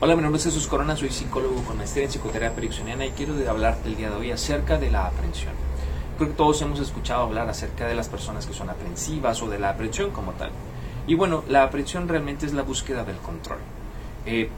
Hola, 0.00 0.14
mi 0.14 0.22
nombre 0.22 0.38
es 0.38 0.44
Jesús 0.44 0.68
Corona, 0.68 0.96
soy 0.96 1.10
psicólogo 1.10 1.60
con 1.64 1.76
maestría 1.76 2.04
en 2.04 2.10
psicoterapia 2.12 2.58
ericksoniana 2.58 3.04
y 3.04 3.10
quiero 3.10 3.34
hablarte 3.50 3.88
el 3.88 3.96
día 3.96 4.10
de 4.10 4.14
hoy 4.14 4.30
acerca 4.30 4.78
de 4.78 4.92
la 4.92 5.08
aprensión. 5.08 5.54
Creo 6.16 6.28
que 6.28 6.36
todos 6.36 6.62
hemos 6.62 6.78
escuchado 6.78 7.24
hablar 7.24 7.48
acerca 7.48 7.88
de 7.88 7.96
las 7.96 8.08
personas 8.08 8.46
que 8.46 8.54
son 8.54 8.70
aprensivas 8.70 9.42
o 9.42 9.48
de 9.48 9.58
la 9.58 9.70
aprensión 9.70 10.12
como 10.12 10.34
tal. 10.34 10.50
Y 11.08 11.16
bueno, 11.16 11.42
la 11.48 11.64
aprensión 11.64 12.06
realmente 12.06 12.46
es 12.46 12.52
la 12.52 12.62
búsqueda 12.62 13.02
del 13.02 13.16
control. 13.16 13.58
Eh, 14.24 14.50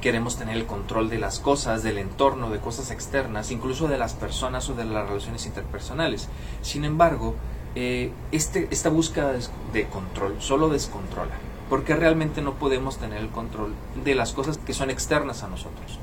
queremos 0.00 0.38
tener 0.38 0.56
el 0.56 0.64
control 0.64 1.10
de 1.10 1.18
las 1.18 1.40
cosas, 1.40 1.82
del 1.82 1.98
entorno, 1.98 2.48
de 2.48 2.58
cosas 2.58 2.90
externas, 2.90 3.50
incluso 3.50 3.86
de 3.86 3.98
las 3.98 4.14
personas 4.14 4.70
o 4.70 4.74
de 4.74 4.86
las 4.86 5.06
relaciones 5.06 5.44
interpersonales. 5.44 6.26
Sin 6.62 6.86
embargo, 6.86 7.34
eh, 7.74 8.12
este, 8.32 8.66
esta 8.70 8.88
búsqueda 8.88 9.34
de 9.74 9.88
control 9.88 10.36
solo 10.38 10.70
descontrola 10.70 11.34
porque 11.68 11.94
realmente 11.94 12.40
no 12.42 12.54
podemos 12.54 12.98
tener 12.98 13.18
el 13.18 13.28
control 13.28 13.74
de 14.04 14.14
las 14.14 14.32
cosas 14.32 14.58
que 14.58 14.74
son 14.74 14.90
externas 14.90 15.42
a 15.42 15.48
nosotros. 15.48 15.98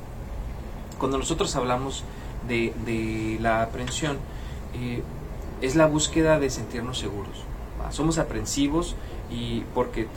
Cuando 0.99 1.17
nosotros 1.17 1.55
hablamos 1.55 2.03
de, 2.47 3.37
la 3.41 3.63
aprensión, 3.63 4.17
eh, 4.75 5.01
es 5.61 5.75
la 5.75 5.87
búsqueda 5.87 6.39
de 6.39 6.49
sentirnos 6.49 6.99
seguros. 6.99 7.43
Somos 7.91 8.17
aprensivos 8.17 8.95
y 9.29 9.61
porque 9.73 10.07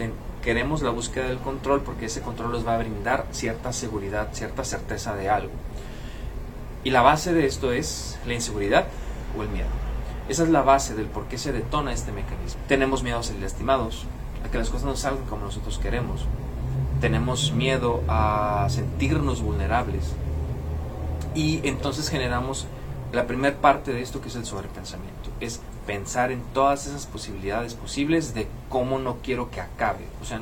queremos 0.43 0.83
la 0.83 0.91
búsqueda 0.91 1.29
del 1.29 1.39
control, 1.39 1.83
porque 1.83 2.07
ese 2.07 2.23
control 2.23 2.53
nos 2.53 2.67
va 2.67 2.75
a 2.75 2.79
brindar 2.79 3.27
cierta 3.33 3.73
seguridad, 3.73 4.29
cierta 4.33 4.65
certeza 4.65 5.15
de 5.15 5.29
algo. 5.29 5.53
Y 6.85 6.91
la 6.91 7.03
base 7.03 7.35
de 7.35 7.47
esto 7.47 7.73
es 7.73 8.19
la 8.27 8.35
inseguridad 8.35 8.87
o 9.37 9.43
el 9.43 9.49
miedo. 9.51 9.69
Esa 10.29 10.45
es 10.45 10.49
la 10.51 10.63
base 10.63 10.95
del 10.95 11.07
por 11.07 11.25
qué 11.25 11.39
se 11.39 11.53
detona 11.53 11.93
este 11.93 12.13
mecanismo. 12.13 12.61
Tenemos 12.69 13.03
miedo 13.03 13.19
a 13.19 13.23
ser 13.23 13.37
lastimados, 13.37 14.07
a 14.45 14.51
que 14.51 14.59
las 14.59 14.71
cosas 14.71 14.85
no 14.85 14.97
salgan 14.97 15.25
como 15.27 15.45
nosotros 15.45 15.79
queremos. 15.79 16.25
Tenemos 17.01 17.53
miedo 17.53 18.03
a 18.09 18.67
sentirnos 18.71 19.43
vulnerables. 19.43 20.13
Y 21.35 21.61
entonces 21.67 22.09
generamos 22.09 22.67
la 23.13 23.27
primera 23.27 23.57
parte 23.57 23.93
de 23.93 24.03
esto 24.03 24.21
que 24.21 24.29
es 24.29 24.37
el 24.37 24.45
sobrepensamiento. 24.45 25.31
Es 25.41 25.61
pensar 25.87 26.33
en 26.33 26.43
todas 26.53 26.87
esas 26.87 27.07
posibilidades 27.07 27.75
posibles 27.75 28.35
de 28.35 28.49
cómo 28.69 28.99
no 28.99 29.19
quiero 29.23 29.51
que 29.51 29.61
acabe. 29.61 30.05
O 30.21 30.25
sea, 30.25 30.41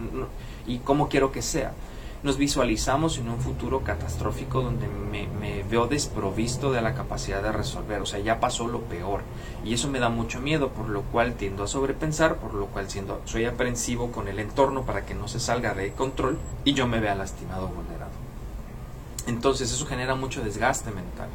y 0.66 0.78
cómo 0.78 1.08
quiero 1.08 1.32
que 1.32 1.42
sea 1.42 1.72
nos 2.22 2.38
visualizamos 2.38 3.18
en 3.18 3.28
un 3.28 3.38
futuro 3.38 3.82
catastrófico 3.82 4.62
donde 4.62 4.88
me, 4.88 5.26
veo 5.70 5.86
desprovisto 5.86 6.72
de 6.72 6.80
la 6.80 6.94
capacidad 6.94 7.42
de 7.42 7.52
resolver, 7.52 8.00
o 8.00 8.06
sea, 8.06 8.20
ya 8.20 8.40
pasó 8.40 8.68
lo 8.68 8.80
peor. 8.82 9.20
Y 9.64 9.74
eso 9.74 9.88
me 9.88 9.98
da 9.98 10.08
mucho 10.08 10.40
miedo, 10.40 10.70
por 10.70 10.88
lo 10.88 11.02
cual 11.02 11.34
tiendo 11.34 11.64
a 11.64 11.68
sobrepensar, 11.68 12.36
por 12.36 12.54
lo 12.54 12.66
cual 12.66 12.88
siendo, 12.88 13.20
soy 13.24 13.44
aprensivo 13.44 14.12
con 14.12 14.28
el 14.28 14.38
entorno 14.38 14.82
para 14.82 15.04
que 15.04 15.14
no 15.14 15.28
se 15.28 15.40
salga 15.40 15.74
de 15.74 15.92
control 15.92 16.38
y 16.64 16.74
yo 16.74 16.86
me 16.86 17.00
vea 17.00 17.14
lastimado 17.14 17.66
o 17.66 17.68
vulnerado. 17.68 18.12
Entonces 19.26 19.72
eso 19.72 19.86
genera 19.86 20.14
mucho 20.14 20.42
desgaste 20.42 20.90
mental. 20.90 21.28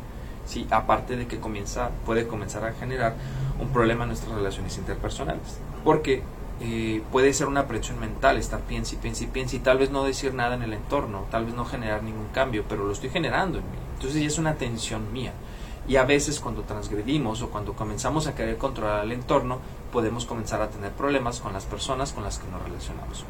Sí, 0.45 0.65
aparte 0.71 1.15
de 1.15 1.27
que 1.27 1.39
comienza, 1.39 1.91
puede 2.05 2.27
comenzar 2.27 2.65
a 2.65 2.73
generar 2.73 3.15
un 3.59 3.69
problema 3.69 4.03
en 4.03 4.09
nuestras 4.09 4.33
relaciones 4.33 4.77
interpersonales. 4.77 5.59
Porque 5.83 6.23
eh, 6.63 7.01
puede 7.11 7.33
ser 7.33 7.47
una 7.47 7.67
presión 7.67 7.99
mental, 7.99 8.37
estar 8.37 8.59
piensa 8.61 8.93
y 8.93 8.99
piensa 8.99 9.23
y 9.23 9.27
piensa 9.27 9.55
y 9.55 9.59
tal 9.59 9.79
vez 9.79 9.89
no 9.89 10.03
decir 10.03 10.35
nada 10.35 10.53
en 10.53 10.61
el 10.61 10.73
entorno, 10.73 11.25
tal 11.31 11.45
vez 11.45 11.55
no 11.55 11.65
generar 11.65 12.03
ningún 12.03 12.27
cambio, 12.27 12.65
pero 12.69 12.85
lo 12.85 12.91
estoy 12.91 13.09
generando 13.09 13.57
en 13.57 13.65
mí. 13.65 13.77
Entonces 13.95 14.21
ya 14.21 14.27
es 14.27 14.37
una 14.37 14.53
tensión 14.53 15.11
mía. 15.11 15.33
Y 15.87 15.95
a 15.95 16.03
veces 16.03 16.39
cuando 16.39 16.61
transgredimos 16.61 17.41
o 17.41 17.49
cuando 17.49 17.73
comenzamos 17.73 18.27
a 18.27 18.35
querer 18.35 18.57
controlar 18.57 19.03
el 19.03 19.11
entorno, 19.11 19.57
podemos 19.91 20.25
comenzar 20.25 20.61
a 20.61 20.69
tener 20.69 20.91
problemas 20.91 21.39
con 21.39 21.51
las 21.51 21.65
personas 21.65 22.13
con 22.13 22.23
las 22.23 22.37
que 22.37 22.47
nos 22.51 22.61
relacionamos. 22.61 23.25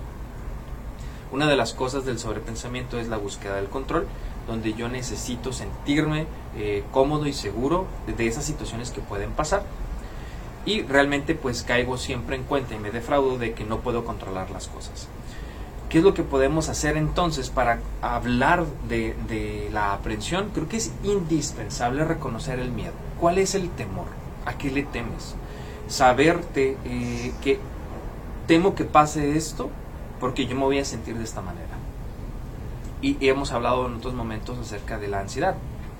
Una 1.31 1.47
de 1.47 1.55
las 1.55 1.73
cosas 1.73 2.03
del 2.03 2.19
sobrepensamiento 2.19 2.99
es 2.99 3.07
la 3.07 3.15
búsqueda 3.15 3.55
del 3.55 3.69
control, 3.69 4.07
donde 4.45 4.73
yo 4.73 4.89
necesito 4.89 5.53
sentirme 5.53 6.27
eh, 6.57 6.83
cómodo 6.91 7.27
y 7.27 7.33
seguro 7.33 7.85
de 8.05 8.27
esas 8.27 8.43
situaciones 8.43 8.91
que 8.91 8.99
pueden 8.99 9.31
pasar 9.31 9.63
y 10.65 10.83
realmente 10.83 11.35
pues 11.35 11.63
caigo 11.63 11.97
siempre 11.97 12.35
en 12.35 12.43
cuenta 12.43 12.75
y 12.75 12.79
me 12.79 12.91
defraudo 12.91 13.37
de 13.37 13.53
que 13.53 13.63
no 13.63 13.79
puedo 13.79 14.05
controlar 14.05 14.51
las 14.51 14.67
cosas. 14.67 15.07
¿Qué 15.89 15.97
es 15.97 16.03
lo 16.03 16.13
que 16.13 16.23
podemos 16.23 16.69
hacer 16.69 16.95
entonces 16.95 17.49
para 17.49 17.79
hablar 18.01 18.65
de, 18.87 19.69
la 19.73 19.93
aprensión? 19.93 20.49
Creo 20.53 20.69
que 20.69 20.77
es 20.77 20.93
indispensable 21.03 22.05
reconocer 22.05 22.59
el 22.59 22.71
miedo. 22.71 22.93
¿Cuál 23.19 23.39
es 23.39 23.55
el 23.55 23.69
temor? 23.69 24.05
¿A 24.45 24.57
qué 24.57 24.71
le 24.71 24.83
temes? 24.83 25.35
Saberte 25.87 26.77
eh, 26.85 27.33
que 27.41 27.59
temo 28.47 28.73
que 28.73 28.85
pase 28.85 29.35
esto 29.35 29.69
porque 30.19 30.45
yo 30.45 30.55
me 30.55 30.61
voy 30.61 30.79
a 30.79 30.85
sentir 30.85 31.17
de 31.17 31.23
esta 31.23 31.41
manera. 31.41 31.67
y 33.01 33.17
hemos 33.27 33.51
hablado 33.51 33.87
en 33.87 33.95
otros 33.95 34.13
momentos 34.13 34.59
acerca 34.59 34.99
de 34.99 35.07
la 35.07 35.21
ansiedad 35.21 35.55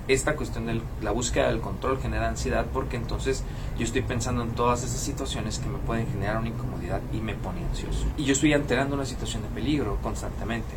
esta 0.08 0.36
cuestión 0.36 0.66
de 0.66 0.82
la 1.02 1.12
búsqueda 1.12 1.48
del 1.48 1.62
control 1.62 2.00
genera 2.02 2.28
ansiedad 2.28 2.66
porque 2.74 2.98
entonces 2.98 3.44
yo 3.78 3.84
estoy 3.84 4.02
pensando 4.02 4.44
en 4.44 4.52
todas 4.52 4.84
esas 4.84 5.00
situaciones 5.00 5.60
que 5.60 5.70
me 5.70 5.78
pueden 5.80 6.08
generar 6.08 6.38
una 6.38 6.50
incomodidad 6.50 7.02
y 7.14 7.18
me 7.18 7.36
pone 7.36 7.64
ansioso. 7.64 8.06
Y 8.18 8.26
yo 8.26 8.34
estoy 8.34 8.54
alterando 8.54 8.96
una 8.96 9.06
situación 9.06 9.44
de 9.44 9.50
peligro 9.50 9.98
constantemente. 10.02 10.74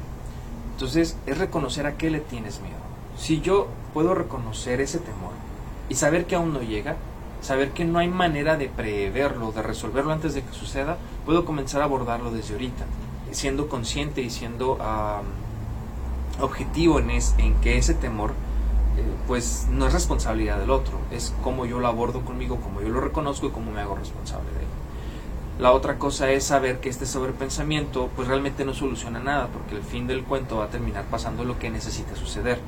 Entonces 0.73 1.17
es 1.27 1.39
reconocer 1.39 1.87
a 1.87 1.97
qué 1.97 2.11
le 2.11 2.21
tienes 2.21 2.61
miedo. 2.61 2.77
Si 3.17 3.41
yo 3.41 3.69
puedo 3.93 4.15
reconocer 4.15 4.81
ese 4.81 4.99
temor 4.99 5.33
y 5.89 5.95
saber 5.95 6.27
que 6.27 6.34
aún 6.34 6.53
no 6.53 6.63
llega, 6.63 6.97
saber 7.41 7.71
que 7.71 7.84
no 7.84 7.99
hay 7.99 8.09
manera 8.09 8.57
de 8.57 8.69
preverlo, 8.69 9.53
de 9.53 9.63
resolverlo 9.63 10.13
antes 10.13 10.34
de 10.34 10.43
que 10.43 10.53
suceda, 10.53 10.97
puedo 11.25 11.45
comenzar 11.45 11.83
a 11.83 11.84
abordarlo 11.84 12.31
desde 12.31 12.55
ahorita, 12.55 12.84
siendo 13.31 13.69
consciente 13.69 14.23
y 14.23 14.31
siendo 14.31 14.79
objetivo 16.41 16.99
en, 16.99 17.11
es, 17.11 17.34
en 17.39 17.55
que 17.61 17.79
ese 17.79 17.95
temor 17.95 18.33
pues 19.27 19.66
no 19.71 19.87
es 19.87 19.93
responsabilidad 19.93 20.59
del 20.59 20.71
otro, 20.71 20.99
es 21.10 21.34
cómo 21.43 21.66
yo 21.66 21.81
lo 21.81 21.88
abordo 21.88 22.25
conmigo, 22.25 22.59
cómo 22.62 22.81
yo 22.81 22.88
lo 22.88 23.00
reconozco 23.00 23.47
y 23.47 23.50
cómo 23.50 23.72
me 23.72 23.81
hago 23.81 23.97
responsable 23.97 24.50
de 24.53 24.60
él. 24.60 24.66
La 25.59 25.72
otra 25.72 25.99
cosa 25.99 26.31
es 26.31 26.44
saber 26.44 26.81
que 26.81 26.88
este 26.88 27.06
sobrepensamiento 27.06 28.10
pues 28.16 28.27
realmente 28.27 28.65
no 28.65 28.75
soluciona 28.75 29.21
nada, 29.21 29.49
porque 29.53 29.77
el 29.77 29.83
fin 29.83 30.06
del 30.06 30.25
cuento 30.25 30.56
va 30.56 30.65
a 30.65 30.71
terminar 30.71 31.04
pasando 31.04 31.44
lo 31.44 31.59
que 31.59 31.71
necesita 31.71 32.16
suceder. 32.16 32.59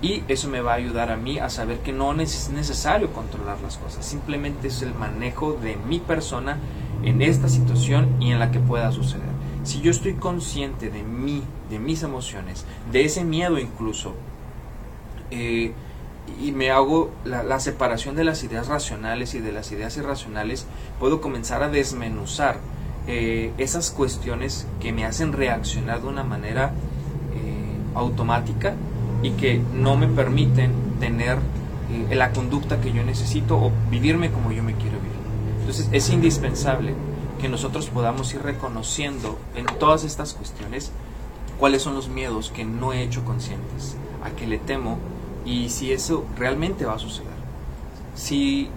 Y 0.00 0.22
eso 0.28 0.48
me 0.48 0.60
va 0.60 0.72
a 0.72 0.76
ayudar 0.76 1.10
a 1.10 1.16
mí 1.16 1.38
a 1.38 1.50
saber 1.50 1.80
que 1.80 1.92
no 1.92 2.12
es 2.20 2.50
necesario 2.50 3.12
controlar 3.12 3.60
las 3.60 3.76
cosas, 3.76 4.06
simplemente 4.06 4.68
es 4.68 4.80
el 4.82 4.94
manejo 4.94 5.54
de 5.54 5.76
mi 5.76 5.98
persona 5.98 6.56
en 7.02 7.20
esta 7.20 7.48
situación 7.48 8.16
y 8.20 8.30
en 8.30 8.38
la 8.38 8.50
que 8.50 8.60
pueda 8.60 8.90
suceder. 8.92 9.28
Si 9.64 9.80
yo 9.80 9.90
estoy 9.90 10.14
consciente 10.14 10.88
de 10.88 11.02
mí, 11.02 11.42
de 11.68 11.78
mis 11.78 12.02
emociones, 12.02 12.64
de 12.90 13.04
ese 13.04 13.24
miedo 13.24 13.58
incluso, 13.58 14.14
eh, 15.30 15.72
y 16.42 16.52
me 16.52 16.70
hago 16.70 17.10
la, 17.24 17.58
separación 17.60 18.14
de 18.14 18.24
las 18.24 18.44
ideas 18.44 18.68
racionales 18.68 19.34
y 19.34 19.40
de 19.40 19.52
las 19.52 19.72
ideas 19.72 19.96
irracionales, 19.96 20.66
puedo 21.00 21.20
comenzar 21.20 21.62
a 21.62 21.68
desmenuzar 21.68 22.58
eh, 23.06 23.52
esas 23.56 23.90
cuestiones 23.90 24.66
que 24.80 24.92
me 24.92 25.04
hacen 25.06 25.32
reaccionar 25.32 26.02
de 26.02 26.08
una 26.08 26.24
manera 26.24 26.72
eh, 27.34 27.94
automática 27.94 28.74
y 29.22 29.30
que 29.32 29.60
no 29.74 29.96
me 29.96 30.06
permiten 30.06 30.72
tener 31.00 31.38
la 32.10 32.32
conducta 32.32 32.82
que 32.82 32.92
yo 32.92 33.02
necesito 33.02 33.56
o 33.56 33.72
vivirme 33.90 34.30
como 34.30 34.52
yo 34.52 34.62
me 34.62 34.74
quiero 34.74 34.98
vivir. 34.98 35.18
Entonces 35.60 35.88
es 35.90 36.10
indispensable 36.10 36.92
que 37.40 37.48
nosotros 37.48 37.88
podamos 37.88 38.32
ir 38.34 38.42
reconociendo 38.42 39.38
en 39.54 39.66
todas 39.78 40.04
estas 40.04 40.34
cuestiones 40.34 40.92
cuáles 41.58 41.82
son 41.82 41.94
los 41.94 42.08
miedos 42.08 42.50
que 42.50 42.64
no 42.64 42.92
he 42.92 43.02
hecho 43.02 43.24
conscientes, 43.24 43.96
a 44.22 44.30
que 44.30 44.46
le 44.46 44.58
temo 44.58 44.98
y 45.48 45.70
si 45.70 45.92
eso 45.92 46.26
realmente 46.36 46.84
va 46.84 46.94
a 46.94 46.98
suceder. 46.98 47.32
Si 48.14 48.68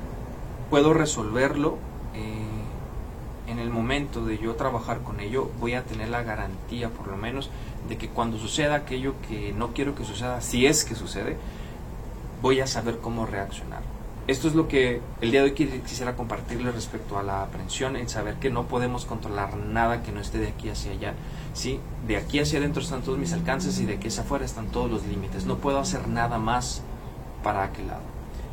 puedo 0.70 0.94
resolverlo 0.94 1.78
eh, 2.16 3.52
en 3.52 3.60
el 3.60 3.70
momento 3.70 4.26
de 4.26 4.38
yo 4.38 4.56
trabajar 4.56 5.02
con 5.02 5.20
ello, 5.20 5.50
voy 5.60 5.74
a 5.74 5.84
tener 5.84 6.08
la 6.08 6.24
garantía 6.24 6.90
por 6.90 7.08
lo 7.08 7.18
menos 7.18 7.50
de 7.90 7.98
que 7.98 8.08
cuando 8.08 8.38
suceda 8.38 8.76
aquello 8.76 9.16
que 9.28 9.52
no 9.52 9.74
quiero 9.74 9.96
que 9.96 10.06
suceda, 10.06 10.40
si 10.40 10.66
es 10.66 10.86
que 10.86 10.96
sucede, 10.96 11.36
voy 12.42 12.62
a 12.62 12.68
saber 12.68 13.00
cómo 13.00 13.26
reaccionar. 13.26 13.82
Esto 14.28 14.48
es 14.48 14.54
lo 14.54 14.68
que 14.68 15.02
el 15.20 15.32
día 15.32 15.42
de 15.42 15.50
hoy 15.50 15.54
quisiera 15.54 16.16
compartirles 16.16 16.76
respecto 16.76 17.18
a 17.18 17.24
la 17.24 17.42
aprensión, 17.42 17.96
en 17.96 18.08
saber 18.08 18.36
que 18.36 18.52
no 18.52 18.68
podemos 18.68 19.06
controlar 19.06 19.58
nada 19.58 20.04
que 20.04 20.12
no 20.12 20.22
esté 20.22 20.38
de 20.38 20.50
aquí 20.50 20.70
hacia 20.70 20.92
allá. 20.92 21.16
¿sí? 21.54 21.80
De 22.08 22.18
aquí 22.18 22.40
hacia 22.40 22.60
adentro 22.60 22.84
están 22.84 23.02
todos 23.02 23.18
mis 23.18 23.34
alcances 23.34 23.80
y 23.80 23.86
de 23.86 23.96
aquí 23.96 24.10
hacia 24.10 24.22
afuera 24.22 24.46
están 24.46 24.68
todos 24.68 24.92
los 24.92 25.06
límites. 25.08 25.46
No 25.46 25.58
puedo 25.58 25.80
hacer 25.80 26.08
nada 26.08 26.38
más 26.38 26.84
para 27.44 27.64
aquel 27.64 27.88
lado. 27.88 28.04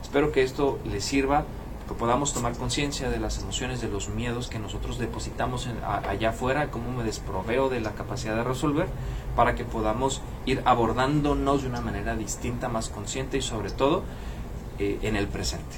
Espero 0.02 0.32
que 0.32 0.42
esto 0.42 0.78
les 0.86 1.04
sirva, 1.04 1.44
que 1.86 1.94
podamos 1.94 2.32
tomar 2.32 2.54
conciencia 2.54 3.10
de 3.10 3.20
las 3.20 3.38
emociones, 3.38 3.82
de 3.82 3.88
los 3.88 4.08
miedos 4.08 4.48
que 4.48 4.58
nosotros 4.58 4.98
depositamos 4.98 5.68
allá 5.86 6.30
afuera, 6.30 6.70
cómo 6.70 6.92
me 6.92 7.04
desproveo 7.04 7.68
de 7.68 7.80
la 7.80 7.92
capacidad 7.92 8.36
de 8.36 8.44
resolver, 8.44 8.86
para 9.36 9.54
que 9.54 9.64
podamos 9.64 10.22
ir 10.46 10.62
abordándonos 10.64 11.62
de 11.62 11.68
una 11.68 11.82
manera 11.82 12.16
distinta, 12.16 12.68
más 12.68 12.88
consciente 12.88 13.36
y 13.36 13.42
sobre 13.42 13.70
todo 13.70 14.02
eh, 14.78 14.98
en 15.02 15.16
el 15.16 15.26
presente. 15.26 15.76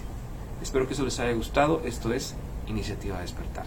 Espero 0.62 0.86
que 0.86 0.94
eso 0.94 1.04
les 1.04 1.18
haya 1.20 1.32
gustado. 1.32 1.82
Esto 1.84 2.12
es 2.12 2.34
Iniciativa 2.68 3.20
Despertar. 3.20 3.64